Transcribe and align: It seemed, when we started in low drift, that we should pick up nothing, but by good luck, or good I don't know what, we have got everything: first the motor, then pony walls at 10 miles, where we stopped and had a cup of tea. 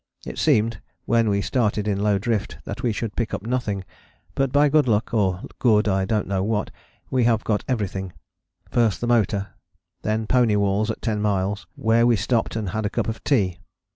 It 0.25 0.39
seemed, 0.39 0.81
when 1.05 1.29
we 1.29 1.41
started 1.41 1.87
in 1.87 2.01
low 2.01 2.17
drift, 2.17 2.57
that 2.63 2.81
we 2.81 2.91
should 2.91 3.15
pick 3.15 3.35
up 3.35 3.43
nothing, 3.43 3.83
but 4.33 4.51
by 4.51 4.67
good 4.67 4.87
luck, 4.87 5.13
or 5.13 5.43
good 5.59 5.87
I 5.87 6.05
don't 6.05 6.25
know 6.25 6.43
what, 6.43 6.71
we 7.11 7.25
have 7.25 7.43
got 7.43 7.63
everything: 7.67 8.11
first 8.71 8.99
the 8.99 9.05
motor, 9.05 9.49
then 10.01 10.25
pony 10.25 10.55
walls 10.55 10.89
at 10.89 11.03
10 11.03 11.21
miles, 11.21 11.67
where 11.75 12.07
we 12.07 12.15
stopped 12.15 12.55
and 12.55 12.69
had 12.69 12.83
a 12.83 12.89
cup 12.89 13.07
of 13.07 13.23
tea. 13.23 13.59